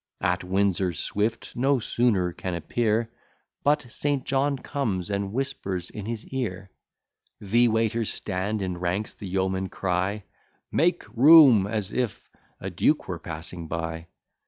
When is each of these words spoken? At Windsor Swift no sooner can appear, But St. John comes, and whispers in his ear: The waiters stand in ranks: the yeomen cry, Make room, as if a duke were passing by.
At 0.21 0.43
Windsor 0.43 0.93
Swift 0.93 1.55
no 1.55 1.77
sooner 1.77 2.33
can 2.33 2.55
appear, 2.55 3.11
But 3.63 3.83
St. 3.91 4.25
John 4.25 4.57
comes, 4.57 5.11
and 5.11 5.31
whispers 5.31 5.91
in 5.91 6.07
his 6.07 6.25
ear: 6.29 6.71
The 7.39 7.67
waiters 7.67 8.11
stand 8.11 8.63
in 8.63 8.79
ranks: 8.79 9.13
the 9.13 9.27
yeomen 9.27 9.69
cry, 9.69 10.23
Make 10.71 11.03
room, 11.15 11.67
as 11.67 11.93
if 11.93 12.27
a 12.59 12.71
duke 12.71 13.07
were 13.07 13.19
passing 13.19 13.67
by. 13.67 14.07